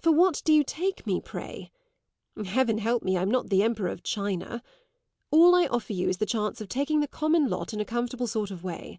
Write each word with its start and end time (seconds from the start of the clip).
For 0.00 0.10
what 0.10 0.42
do 0.44 0.52
you 0.52 0.64
take 0.64 1.06
me, 1.06 1.20
pray? 1.20 1.70
Heaven 2.44 2.78
help 2.78 3.04
me, 3.04 3.16
I'm 3.16 3.30
not 3.30 3.50
the 3.50 3.62
Emperor 3.62 3.86
of 3.90 4.02
China! 4.02 4.64
All 5.30 5.54
I 5.54 5.68
offer 5.68 5.92
you 5.92 6.08
is 6.08 6.16
the 6.16 6.26
chance 6.26 6.60
of 6.60 6.68
taking 6.68 6.98
the 6.98 7.06
common 7.06 7.48
lot 7.48 7.72
in 7.72 7.78
a 7.78 7.84
comfortable 7.84 8.26
sort 8.26 8.50
of 8.50 8.64
way. 8.64 8.98